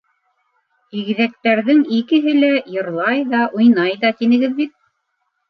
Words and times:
-Игеҙәктәрҙең 1.01 1.83
икеһе 1.97 2.33
лә 2.39 2.49
йырлай 2.77 3.23
ҙа, 3.35 3.43
уйнай 3.61 3.95
ҙа 4.07 4.13
тинегеҙ 4.19 4.59
бит? 4.65 4.77